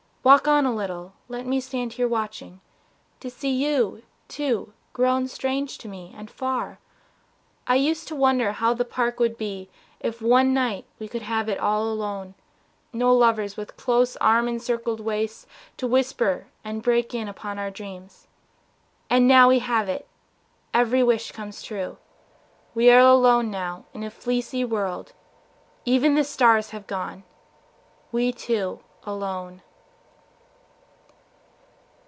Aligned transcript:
Walk 0.23 0.47
on 0.47 0.67
a 0.67 0.71
little, 0.71 1.13
let 1.29 1.47
me 1.47 1.59
stand 1.59 1.93
here 1.93 2.07
watching 2.07 2.61
To 3.21 3.29
see 3.31 3.49
you, 3.49 4.03
too, 4.27 4.71
grown 4.93 5.27
strange 5.27 5.79
to 5.79 5.87
me 5.87 6.13
and 6.15 6.29
far.... 6.29 6.77
I 7.65 7.73
used 7.77 8.07
to 8.09 8.15
wonder 8.15 8.51
how 8.51 8.75
the 8.75 8.85
park 8.85 9.19
would 9.19 9.35
be 9.35 9.67
If 9.99 10.21
one 10.21 10.53
night 10.53 10.85
we 10.99 11.07
could 11.07 11.23
have 11.23 11.49
it 11.49 11.57
all 11.59 11.85
alone 11.87 12.35
No 12.93 13.11
lovers 13.11 13.57
with 13.57 13.75
close 13.77 14.15
arm 14.17 14.47
encircled 14.47 14.99
waists 14.99 15.47
To 15.77 15.87
whisper 15.87 16.45
and 16.63 16.83
break 16.83 17.15
in 17.15 17.27
upon 17.27 17.57
our 17.57 17.71
dreams. 17.71 18.27
And 19.09 19.27
now 19.27 19.49
we 19.49 19.57
have 19.57 19.89
it! 19.89 20.07
Every 20.71 21.01
wish 21.01 21.31
comes 21.31 21.63
true! 21.63 21.97
We 22.75 22.91
are 22.91 22.99
alone 22.99 23.49
now 23.49 23.85
in 23.91 24.03
a 24.03 24.11
fleecy 24.11 24.63
world; 24.63 25.13
Even 25.83 26.13
the 26.13 26.23
stars 26.23 26.69
have 26.69 26.85
gone. 26.85 27.23
We 28.11 28.31
two 28.31 28.81
alone! 29.01 29.63